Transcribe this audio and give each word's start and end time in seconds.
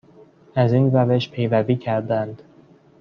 از 0.55 0.73
این 0.73 0.91
روش 0.91 1.29
پیروی 1.29 1.75
کردند 1.75 2.41